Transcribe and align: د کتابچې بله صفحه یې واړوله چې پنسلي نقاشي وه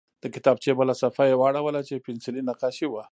د 0.23 0.25
کتابچې 0.35 0.71
بله 0.79 0.93
صفحه 1.01 1.25
یې 1.29 1.35
واړوله 1.39 1.81
چې 1.87 2.01
پنسلي 2.05 2.41
نقاشي 2.49 2.87
وه 2.89 3.03